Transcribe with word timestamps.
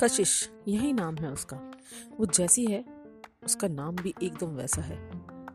कशिश, 0.00 0.52
यही 0.68 0.92
नाम 0.92 1.14
है 1.14 1.30
उसका। 1.30 1.56
वो 2.20 2.26
जैसी 2.26 2.66
है, 2.66 2.84
उसका 3.44 3.68
नाम 3.68 3.96
भी 3.96 4.14
एकदम 4.22 4.46
वैसा 4.46 4.82
है। 4.82 5.10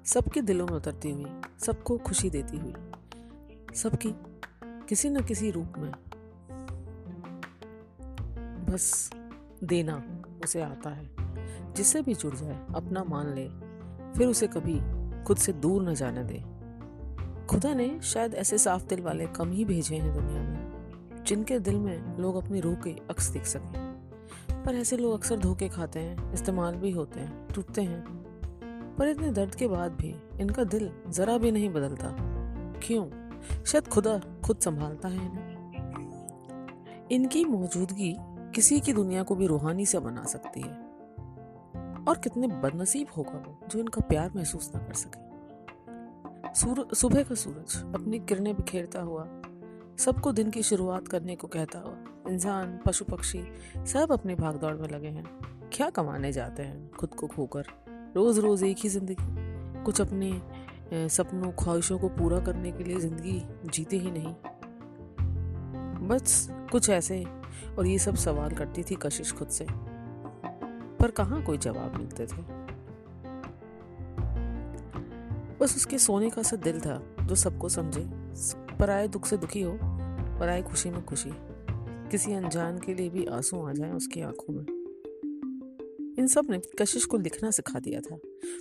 सबके 0.06 0.42
दिलों 0.42 0.68
में 0.68 0.74
उतरती 0.74 1.12
हुई, 1.12 1.26
सबको 1.60 1.98
खुशी 1.98 2.30
देती 2.30 2.58
हुई, 2.58 2.74
सबकी 3.76 4.16
किसी 4.62 5.10
न 5.10 5.24
किसी 5.24 5.52
रूप 5.52 5.74
में। 5.78 5.92
बस 8.66 9.12
देना 9.64 10.24
उसे 10.44 10.62
आता 10.62 10.90
है। 10.90 11.10
जिससे 11.74 12.02
भी 12.02 12.14
जुड़ 12.14 12.36
जाए, 12.36 12.66
अपना 12.76 13.04
मान 13.04 13.28
ले, 13.28 13.48
फिर 14.18 14.28
उसे 14.28 14.48
कभी 14.48 14.82
खुद 15.24 15.38
से 15.38 15.54
दूर 15.54 15.90
न 15.90 15.96
जाने 15.96 16.24
दे। 16.24 16.60
खुदा 17.46 17.74
ने 17.74 18.02
शायद 18.02 18.36
ऐसे 18.36 18.58
साफ़ 18.58 18.84
दिल 18.84 19.02
वाले 19.02 19.28
कम 19.28 19.52
ही 19.52 19.66
भेजे 19.66 19.96
हैं 19.96 20.14
दुनिया 20.14 20.42
में, 20.42 20.70
जिनके 21.24 21.60
दिल 21.60 21.80
में 21.80 22.18
लोग 22.18 22.36
अपनी 22.36 22.60
रूह 22.60 22.76
के 22.76 22.92
अक्स 23.10 23.28
देख 23.28 23.46
सकें। 23.46 23.89
पर 24.66 24.76
ऐसे 24.76 24.98
लोग 24.98 25.14
अक्सर 25.14 25.38
धोखे 25.38 25.70
खाते 25.70 26.00
हैं, 26.00 26.34
इस्तेमाल 26.34 26.76
भी 26.76 26.92
होते 26.92 27.20
हैं, 27.20 27.48
टूटते 27.56 27.82
हैं। 27.82 28.20
पर 28.98 29.08
इतने 29.08 29.32
दर्द 29.32 29.56
के 29.56 29.68
बाद 29.68 29.92
भी 29.92 30.16
इनका 30.42 30.64
दिल 30.64 30.92
जरा 31.10 31.38
भी 31.38 31.52
नहीं 31.52 31.70
बदलता। 31.70 32.16
क्यों? 32.80 33.30
शायद 33.64 33.88
खुदा 33.88 34.22
खुद 34.46 34.58
संभालता 34.58 35.08
है 35.08 35.26
इन्हें 35.26 35.60
इनकी 37.12 37.46
मौजूदगी 37.46 38.16
किसी 38.56 38.80
की 38.80 38.94
दुनिया 38.94 39.24
को 39.24 39.36
भी 39.36 39.48
रूहानी 39.48 39.86
से 39.86 40.00
बना 40.00 40.26
सकती 40.26 40.62
है। 40.62 40.90
और 42.08 42.18
कितने 42.18 42.48
बदनसीब 42.48 43.08
होगा 43.18 43.44
वो 43.48 43.68
जो 43.68 43.80
इनका 43.80 44.02
प्यार 44.02 44.32
महसूस 44.36 44.72
ना 44.76 44.82
कर 44.82 44.94
सके। 44.94 45.30
सुबह 46.96 47.24
का 47.24 47.36
सूरज 47.36 47.94
अपनी 47.96 48.20
किरणें 48.20 48.56
बिखेरता 48.56 49.02
हुआ 49.02 49.24
सबको 50.00 50.32
दिन 50.32 50.50
की 50.50 50.62
शुरुआत 50.64 51.08
करने 51.08 51.36
को 51.36 51.48
कहता 51.48 51.80
हुआ 51.80 52.32
इंसान, 52.32 52.80
पशु 52.86 53.06
पक्षी 53.06 53.42
सब 53.86 54.12
अपनी 54.12 54.36
भागदौड़ 54.36 54.74
में 54.74 54.88
लगे 54.90 55.08
हैं। 55.08 55.24
क्या 55.74 55.90
कमाने 55.90 56.32
जाते 56.32 56.64
हैं 56.64 56.92
खुद 56.92 57.14
को 57.14 57.28
खोकर? 57.28 57.66
रोज 58.16 58.40
रोज 58.40 58.64
एक 58.64 58.78
ही 58.78 58.90
ज़िंदगी। 58.90 59.84
कुछ 59.84 60.02
अपने 60.02 61.10
सपनों, 61.10 61.52
ख्वाहिशों 61.54 61.98
को 62.00 62.10
पूरा 62.10 62.40
करने 62.40 62.72
के 62.72 62.84
लिए 62.84 63.00
ज़िंदगी 63.00 63.42
जीते 63.66 63.98
ही 63.98 64.12
नहीं। 64.12 64.34
बस 66.08 66.48
कुछ 66.72 66.90
ऐसे 66.90 67.24
और 67.78 67.88
ये 67.88 67.98
सब 68.00 68.16
सवाल 68.16 68.52
करती 68.52 68.84
थी 68.84 68.96
कशिश 68.96 69.32
खुद 69.32 69.48
से। 69.48 69.66
पर 71.00 71.12
कहाँ 71.12 71.44
कोई 71.44 71.58
जवाब 71.58 71.98
मिलते 71.98 72.26
थे? 72.26 72.42
बस 75.60 75.76
उसके 75.76 75.98
सोने 75.98 76.30
का 76.30 76.44
सा 76.44 76.56
दिल 76.58 76.80
था 76.82 77.02
जो 77.22 77.36
सबको 77.36 77.70
समझे। 77.70 78.10
पराए 78.80 79.08
दुख 79.08 79.26
से 79.26 79.38
दुखी 79.38 79.62
हो। 79.62 79.78
पराए 80.40 80.62
खुशी 80.62 80.90
में 80.90 81.06
खुशी। 81.06 81.30
किसी 82.12 82.34
अनजान 82.34 82.80
के 82.80 82.94
लिए 82.94 83.10
भी 83.10 83.26
आँसू 83.26 83.62
आ 83.62 83.74
जाए 83.74 83.92
उसकी 83.92 84.22
आँखों 84.22 84.54
में। 84.54 84.80
इन 86.20 86.28
सबने 86.28 86.62
कशिश 86.82 87.06
को 87.06 87.18
लिखना 87.18 87.52
सिखा 87.52 87.80
दिया 87.80 88.02
था। 88.02 88.16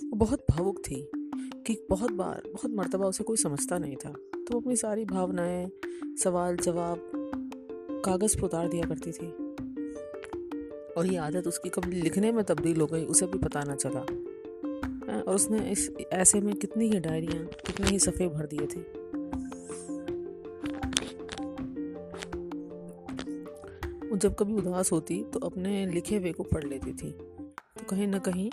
वो 0.09 0.15
बहुत 0.15 0.45
भावुक 0.51 0.77
थी 0.77 1.11
कि 1.67 1.87
बहुत 1.89 2.11
बार, 2.11 2.43
बहुत 2.53 2.71
मर्तबा 2.71 3.05
उसे 3.05 3.23
कोई 3.23 3.37
समझता 3.37 3.77
नहीं 3.77 3.95
था। 3.95 4.13
तो 4.35 4.59
अपनी 4.59 4.75
सारी 4.75 5.05
भावनाएँ, 5.05 5.71
सवाल 6.23 6.57
जवाब, 6.57 7.11
कागज़ 8.05 8.37
पर 8.37 8.43
उतार 8.43 8.67
दिया 8.67 8.83
करती 8.87 9.11
थी। 9.11 9.27
और 10.93 11.05
ये 11.05 11.17
आदत 11.17 11.47
उसकी 11.47 11.69
कभी 11.69 12.01
लिखने 12.01 12.31
में 12.31 12.43
तब्दील 12.43 12.81
हो 12.81 12.87
गई, 12.87 13.05
उसे 13.05 13.25
भी 13.25 13.37
पता 13.37 13.63
ना 13.63 13.75
चला। 13.75 13.99
और 15.21 15.35
उसने 15.35 15.71
इस 15.71 15.91
ऐसे 16.13 16.41
में 16.41 16.55
कितनी 16.55 16.89
ही 16.89 16.99
डायरियाँ, 16.99 17.45
कितने 17.45 17.87
ही 17.87 17.99
सफ़े 17.99 18.27
भर 18.27 18.45
दिए 18.45 18.65
थे। 18.65 19.09
जब 24.19 24.35
कभी 24.35 24.53
उदास 24.53 24.91
होती 24.91 25.23
तो 25.23 25.39
अपने 25.39 25.85
लिखे 25.85 26.17
हुए 26.17 26.31
को 26.31 26.43
पढ़ 26.43 26.63
लेती 26.63 26.93
थी। 26.93 27.11
तो 27.11 27.85
कहीं 27.89 28.07
ना 28.07 28.17
कहीं, 28.19 28.49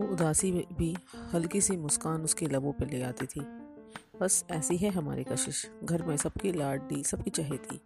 वो 0.00 0.06
उदासी 0.06 0.50
भी 0.52 0.94
हल्की 1.34 1.60
सी 1.60 1.76
मुस्कान 1.76 2.22
उसके 2.22 2.46
लबों 2.46 2.72
पर 2.72 2.90
ले 2.90 3.02
आती 3.02 3.26
थी। 3.26 3.40
बस 4.20 4.44
ऐसी 4.50 4.76
है 4.76 4.90
हमारी 4.90 5.24
कशिश। 5.24 5.66
घर 5.84 6.02
में 6.02 6.16
सबकी 6.16 6.52
लाडली, 6.52 7.02
सबकी 7.04 7.30
चहेती, 7.30 7.80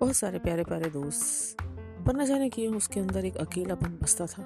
बहुत 0.00 0.14
सारे 0.14 0.38
प्यारे 0.38 0.64
प्यारे 0.64 0.90
दोस्त। 0.90 1.62
पर 2.06 2.16
न 2.16 2.24
जाने 2.24 2.48
क्यों 2.48 2.76
उसके 2.76 3.00
अंदर 3.00 3.24
एक 3.24 3.36
अकेलापन 3.36 3.98
बसता 4.02 4.26
था। 4.26 4.44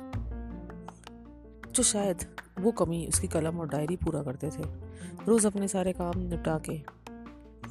जो 1.70 1.82
शायद 1.82 2.24
वो 2.60 2.72
कमी 2.72 3.06
उसकी 3.06 3.28
कलम 3.28 3.60
और 3.60 3.68
डायरी 3.68 3.96
पूरा 3.96 4.22
करते 4.22 4.50
थे। 4.50 4.64
रोज़ 5.26 5.46
अपने 5.46 5.68
सारे 5.68 5.92
काम 5.92 6.20
निपटा 6.20 6.58
के 6.70 6.80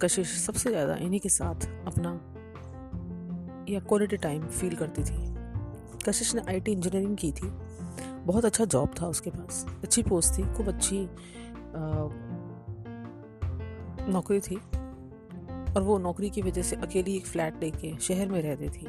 कशिश 0.01 0.37
सबसे 0.37 0.69
ज़्यादा 0.69 0.95
इन्हीं 0.95 1.19
के 1.19 1.29
साथ 1.29 1.67
अपना 1.87 2.19
या 3.69 3.79
क्वालिटी 3.79 4.17
टाइम 4.17 4.45
फील 4.45 4.75
करती 4.75 5.03
थी। 5.03 5.33
कशिश 6.09 6.35
ने 6.35 6.41
आईटी 6.49 6.71
इंजीनियरिंग 6.71 7.17
की 7.17 7.31
थी। 7.31 7.47
बहुत 8.25 8.45
अच्छा 8.45 8.65
जॉब 8.65 8.89
था 9.01 9.07
उसके 9.07 9.29
पास। 9.29 9.65
अच्छी 9.83 10.03
पोस्ट 10.03 10.37
थी, 10.37 10.43
खूब 10.53 10.67
अच्छी 10.67 11.09
नौकरी 14.11 14.39
थी। 14.39 14.55
और 15.73 15.81
वो 15.81 15.97
नौकरी 15.97 16.29
की 16.29 16.41
वजह 16.41 16.61
से 16.61 16.75
अकेली 16.75 17.15
एक 17.15 17.25
फ्लैट 17.25 17.61
लेके 17.61 17.97
शहर 17.97 18.27
में 18.27 18.41
रहती 18.41 18.69
थी। 18.69 18.87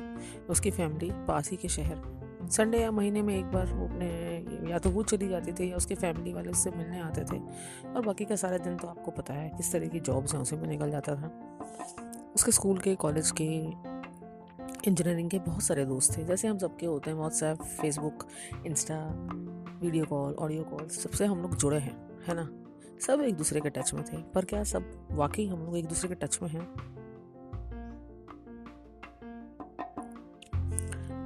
उसकी 0.50 0.70
फैमिली 0.70 1.10
पास 1.12 1.50
ही 1.50 1.56
के 1.56 1.68
शहर। 1.68 2.02
संडे 2.50 2.78
या 2.78 2.90
महीने 2.90 3.22
में 3.22 3.38
एक 3.38 3.44
बार 3.44 3.66
वो 3.66 3.86
अपने, 3.86 4.70
या 4.70 4.78
तो 4.78 4.90
वो 4.90 5.02
चली 5.02 5.28
जाती 5.28 5.52
थी 5.52 5.70
या 5.70 5.76
उसके 5.76 5.94
फैमिली 5.94 6.32
वाले 6.32 6.50
उससे 6.50 6.70
मिलने 6.70 7.00
आते 7.00 7.24
थे। 7.24 7.38
और 7.94 8.06
बाकी 8.06 8.24
का 8.24 8.36
सारा 8.36 8.58
दिन 8.58 8.76
तो 8.76 8.88
आपको 8.88 9.10
पता 9.10 9.34
है 9.34 9.48
किस 9.48 9.72
तरह 9.72 9.86
की 9.86 10.00
जॉब्स 10.00 10.34
हैं, 10.34 10.40
उसे 10.40 10.56
में 10.56 10.68
निकल 10.68 10.90
जाता 10.90 11.14
था। 11.14 11.30
उसके 12.34 12.52
स्कूल 12.52 12.78
के 12.78 12.94
कॉलेज 12.94 13.30
के 13.30 13.70
इंजीनियरिंग 14.86 15.30
के 15.30 15.38
बहुत 15.38 15.62
सारे 15.62 15.84
दोस्त 15.84 16.18
थे। 16.18 16.24
जैसे 16.24 16.48
हम 16.48 16.58
सबके 16.58 16.86
होते 16.86 17.10
हैं 17.10 17.16
WhatsApp 17.16 17.62
Facebook 17.62 18.26
Insta 18.66 18.98
video 19.82 20.04
call 20.04 20.34
audio 20.34 20.62
call 20.62 20.88
सबसे 20.88 21.26
हम 21.26 21.42
लोग 21.42 21.56
जुड़े 21.56 21.78
हैं, 21.78 21.96
है 22.28 22.34
ना? 22.34 22.48
सब 23.00 23.20
एक 23.20 23.34
दूसरे 23.34 23.60
के 23.60 23.70
टच 23.70 23.94
में 23.94 24.04
थे। 24.04 24.16
पर 24.16 24.44
क्या 24.44 24.64
सब 24.64 25.08
वाकई 25.10 25.46
हम 25.46 25.64
लोग 25.64 25.76
एक 25.76 25.86
दूसरे 25.86 26.08
के 26.08 26.14
टच 26.14 26.38
में 26.42 26.48
हैं? 26.48 26.94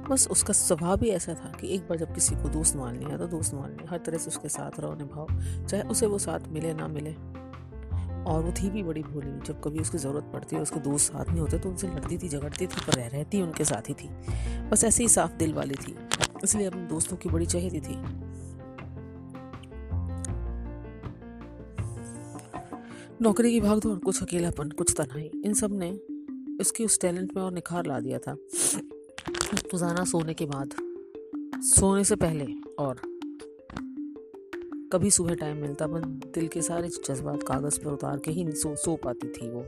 बस 0.09 0.27
उसका 0.31 0.53
स्वभाव 0.53 0.97
भी 0.97 1.09
ऐसा 1.09 1.33
था 1.33 1.51
कि 1.51 1.75
एक 1.75 1.81
बार 1.81 1.97
जब 1.97 2.13
किसी 2.15 2.35
को 2.35 2.49
दोस्त 2.49 2.75
मान 2.75 2.99
लिया 2.99 3.17
तो 3.17 3.27
दोस्त 3.27 3.53
मान 3.53 3.71
लिया 3.71 3.89
हर 3.89 3.97
तरह 3.97 4.17
से 4.17 4.27
उसके 4.27 4.49
साथ 4.49 4.79
रहो, 4.79 4.95
निभाओ। 4.95 5.27
चाहे 5.67 5.83
उसे 5.83 6.05
वो 6.05 6.17
साथ 6.19 6.39
मिले, 6.47 6.73
ना 6.73 6.87
मिले। 6.87 7.38
और 8.29 8.41
वो 8.43 8.51
थी 8.53 8.69
भी 8.69 8.83
बड़ी 8.83 9.01
भोली। 9.03 9.31
जब 9.47 9.61
कभी 9.63 9.79
उसकी 9.79 9.97
ज़रूरत 9.97 10.29
पड़ती 10.33 10.55
है 10.55 10.61
उसके 10.61 10.79
दोस्त 10.79 11.11
साथ 11.13 11.29
नहीं 11.29 11.39
होते 11.39 11.59
तो 11.59 11.69
उनसे 11.69 11.87
लड़ती 11.87 12.17
थी, 12.17 12.29
झगड़ती 12.29 12.67
थी, 12.67 12.81
पर 12.87 12.93
रह 12.93 13.07
रहती 13.07 13.41
उनके 13.41 13.65
साथ 13.65 13.89
ही 13.89 13.93
थी। 13.93 14.09
बस 14.69 14.83
ऐसे 14.83 15.03
ही 15.03 15.09
साफ़ 15.09 15.37
दिल 15.37 15.53
वाली 15.53 15.75
थी। 15.77 15.95
इसलिए 16.43 16.67
अपने 16.67 16.85
दोस्तों 16.87 17.17
की 17.17 17.29
बड़ी 17.29 17.45
चहेती 17.45 17.79
थी। 17.79 17.95
नौकरी 23.21 23.51
की 23.51 23.61
भाग 23.61 23.79
दौड़, 23.79 23.97
कुछ 23.99 24.21
अकेलापन, 24.23 24.69
कुछ 24.69 24.93
तनाई 24.97 25.29
इन 25.45 25.53
सबने 25.53 25.91
उसकी 26.61 26.85
उस 26.85 26.99
टैलेंट 27.01 27.35
में 27.35 27.43
और 27.43 27.51
निखार 27.53 27.85
ला 27.85 27.99
दिया 27.99 28.19
था। 28.19 28.31
रोज़ाना 28.31 30.03
सोने 30.05 30.33
के 30.33 30.45
बाद। 30.45 30.73
सोने 31.65 32.03
से 32.03 32.15
पहले 32.15 32.45
और 32.79 33.01
कभी 34.91 35.11
सुबह 35.11 35.35
टाइम 35.35 35.57
मिलता 35.57 35.87
पर 35.87 36.05
दिल 36.05 36.47
के 36.47 36.61
सारे 36.61 36.87
जज्बात 36.87 37.43
कागज़ 37.43 37.79
पर 37.79 37.91
उतार 37.91 38.19
के 38.19 38.31
ही 38.31 38.51
सो 38.51 38.75
सो 38.75 38.95
पाती 38.95 39.27
थी 39.27 39.49
वो। 39.49 39.61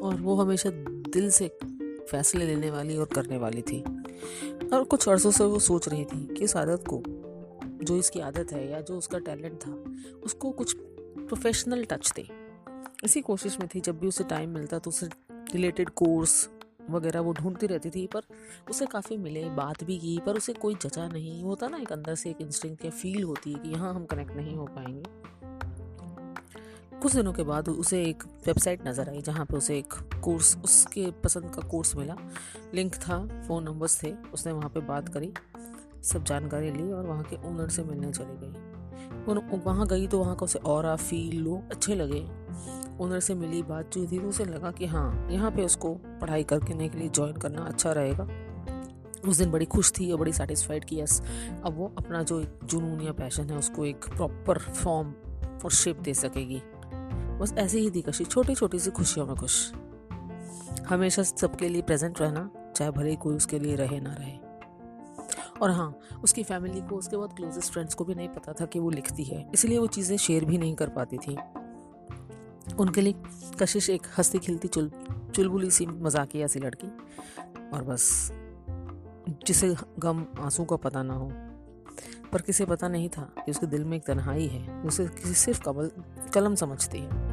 और 0.00 0.14
वो 0.14 0.34
हमेशा 0.34 0.70
दिल 1.10 1.30
से 1.30 1.48
फैसले 2.10 2.44
लेने 2.44 2.70
वाली 2.70 2.96
और 2.96 3.06
करने 3.06 3.38
वाली 3.38 3.62
थी। 3.62 3.80
और 4.72 4.84
कुछ 4.84 5.08
अरसों 5.08 5.30
से 5.30 5.44
वो 5.44 5.58
सोच 5.58 5.88
रही 5.88 6.04
थी 6.04 6.34
कि 6.34 6.44
इस 6.44 6.56
आदत 6.56 6.84
को, 6.88 7.02
जो 7.84 7.96
इसकी 7.96 8.20
आदत 8.20 8.52
है 8.52 8.70
या 8.70 8.80
जो 8.80 8.98
उसका 8.98 9.18
टैलेंट 9.18 9.58
था, 9.66 9.84
उसको 10.24 10.50
कुछ 10.50 10.76
प्रोफेशनल 11.18 11.84
टच 11.84 12.12
दे। 12.16 12.28
इसी 13.04 13.20
कोशिश 13.20 13.60
में 13.60 13.68
थी, 13.74 13.80
जब 13.80 13.98
भी 13.98 14.06
उसे 14.06 14.24
टाइम 14.24 14.50
मिलता 14.50 14.78
तो 14.78 14.90
उसे 14.90 15.06
रिलेटेड 15.30 15.90
कोर्स 15.90 16.48
वगैरह 16.92 17.20
वो 17.20 17.32
ढूंढती 17.32 17.66
रहती 17.66 17.90
थी, 17.90 18.06
पर 18.06 18.22
उसे 18.70 18.86
काफ़ी 18.86 19.16
मिले, 19.16 19.44
बात 19.50 19.84
भी 19.84 19.98
की, 19.98 20.18
पर 20.26 20.36
उसे 20.36 20.52
कोई 20.52 20.74
जचा 20.74 21.06
नहीं। 21.08 21.42
होता 21.42 21.68
ना 21.68 21.78
एक 21.78 21.92
अंदर 21.92 22.14
से 22.14 22.30
एक 22.30 22.40
इंस्टिंग 22.40 22.76
की 22.76 22.90
फील 22.90 23.22
होती 23.22 23.52
है 23.52 23.58
कि 23.58 23.68
यहाँ 23.68 23.94
हम 23.94 24.04
कनेक्ट 24.04 24.36
नहीं 24.36 24.56
हो 24.56 24.66
पाएँगे। 24.66 25.02
कुछ 27.00 27.14
दिनों 27.16 27.32
के 27.32 27.42
बाद 27.42 27.68
उसे 27.68 28.02
एक 28.04 28.22
वेबसाइट 28.46 28.86
नज़र 28.86 29.08
आई, 29.08 29.20
जहाँ 29.22 29.46
पे 29.46 29.56
उसे 29.56 29.78
एक 29.78 29.94
कोर्स 30.24 30.56
उसके 30.64 31.10
पसंद 31.24 31.54
का 31.54 31.62
कोर्स 31.62 31.94
मिला। 31.96 32.16
लिंक 32.74 32.94
था 32.94 33.18
फ़ोन 33.48 33.64
नंबर्स 33.64 34.02
थे, 34.02 34.12
उसने 34.34 34.52
वहाँ 34.52 34.68
पे 34.68 34.80
बात 34.80 35.08
करी, 35.08 35.32
सब 36.02 36.24
जानकारी 36.24 36.70
ली 36.70 36.92
और 36.92 37.06
वहाँ 37.06 37.22
के 37.22 37.36
ओनर 37.48 37.68
से 37.68 37.82
मिलने 37.84 38.12
चली 38.12 38.38
गई 38.40 38.70
वहाँ 39.56 39.86
गई 39.86 40.06
तो 40.06 40.18
वहाँ 40.18 40.34
का 40.36 40.44
उसे 40.44 40.58
और 40.58 40.96
फील 40.96 41.36
लोग 41.40 41.70
अच्छे 41.70 41.94
लगे। 41.94 42.20
ओनर 43.00 43.20
से 43.20 43.34
मिली 43.34 43.62
बात 43.62 43.94
जो 43.94 44.06
थी 44.06 44.18
उसे 44.18 44.44
लगा 44.44 44.70
कि 44.70 44.86
हाँ 44.86 45.28
यहाँ 45.30 45.50
पे 45.50 45.64
उसको 45.64 45.94
पढ़ाई 46.20 46.44
करने 46.44 46.88
के 46.88 46.98
लिए 46.98 47.08
ज्वाइन 47.08 47.36
करना 47.36 47.62
अच्छा 47.62 47.92
रहेगा। 47.92 48.28
उस 49.28 49.36
दिन 49.36 49.50
बड़ी 49.50 49.64
खुश 49.64 49.92
थी 49.92 50.10
और 50.12 50.18
बड़ी 50.18 50.32
सेटिस्फाइड 50.32 50.84
कि 50.84 51.00
यस 51.00 51.20
अब 51.64 51.76
वो 51.76 51.92
अपना 51.98 52.22
जो 52.22 52.40
एक 52.40 52.58
जुनून 52.64 53.00
या 53.00 53.12
पैशन 53.12 53.50
है, 53.50 53.58
उसको 53.58 53.84
एक 53.86 54.04
प्रॉपर 54.06 54.58
फॉर्म 54.58 55.14
और 55.64 55.70
शेप 55.70 56.00
दे 56.00 56.14
सकेगी। 56.14 56.62
बस 57.40 57.54
ऐसे 57.58 57.78
ही 57.78 57.90
थी 57.90 58.02
कशी 58.02 58.24
छोटी 58.24 58.54
छोटी 58.54 58.78
सी 58.78 58.90
खुशियों 58.90 59.26
में 59.26 59.36
खुश। 59.36 59.72
हमेशा 60.88 61.22
सबके 61.22 61.68
लिए 61.68 61.82
प्रेजेंट 61.82 62.20
रहना, 62.20 62.50
चाहे 62.76 62.90
भले 62.90 63.14
कोई 63.16 63.36
उसके 63.36 63.58
लिए 63.58 63.76
रहे 63.76 64.00
ना 64.00 64.14
रहे। 64.14 64.38
और 65.62 65.70
हाँ 65.70 65.98
उसकी 66.24 66.42
फैमिली 66.42 66.80
को, 66.80 66.96
उसके 66.96 67.16
बहुत 67.16 67.36
क्लोजेस्ट 67.36 67.72
फ्रेंड्स 67.72 67.94
को 67.94 68.04
भी 68.04 68.14
नहीं 68.14 68.28
पता 68.28 68.52
था 68.52 68.66
कि 68.66 68.78
वो 68.78 68.90
लिखती 68.90 69.24
है, 69.24 69.50
इसलिए 69.54 69.78
वो 69.78 69.86
चीज़ें 69.86 70.16
शेयर 70.16 70.44
भी 70.44 70.58
नहीं 70.58 70.74
कर 70.74 70.88
पाती 70.88 71.16
थी। 71.16 71.36
उनके 72.78 73.00
लिए 73.00 73.14
कशिश 73.62 73.90
एक 73.90 74.02
हंसती 74.18 74.38
खिलती 74.38 74.68
चुल, 74.68 74.90
चुलबुली 75.34 75.70
सी 75.70 75.86
मजाकिया 75.86 76.46
सी 76.46 76.60
लड़की। 76.60 76.86
और 77.74 77.84
बस, 77.84 78.32
जिसे 79.46 79.76
गम 79.98 80.26
आँसू 80.40 80.64
का 80.64 80.76
पता 80.76 81.02
ना 81.02 81.14
हो। 81.14 81.32
पर 82.32 82.40
किसे 82.40 82.64
पता 82.64 82.88
नहीं 82.88 83.08
था 83.08 83.22
कि 83.22 83.50
उसके 83.50 83.66
दिल 83.66 83.84
में 83.84 83.96
एक 83.96 84.06
तन्हाई 84.06 84.46
है, 84.46 84.82
उसे 84.82 85.06
किसी 85.06 85.34
सिर्फ़ 85.34 85.62
कमल, 85.62 85.90
कलम 86.34 86.54
समझती 86.54 86.98
है। 86.98 87.32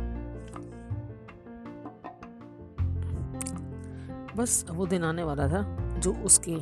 बस 4.35 4.65
वो 4.69 4.87
दिन 4.87 5.03
आने 5.03 5.23
वाला 5.23 5.47
था, 5.47 5.89
जो 5.99 6.13
उसके, 6.13 6.57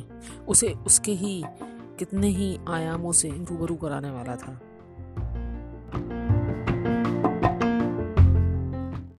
उसे, 0.48 0.72
उसके 0.72 1.12
ही 1.12 1.44
कितने 1.98 2.28
ही 2.28 2.60
आयामों 2.68 3.12
से 3.12 3.30
रूबरू 3.30 3.76
कराने 3.76 4.10
वाला 4.10 4.36
था। 4.36 4.60